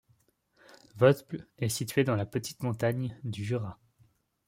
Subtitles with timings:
[0.95, 3.77] Vosbles est situé dans la Petite Montagne du Jura.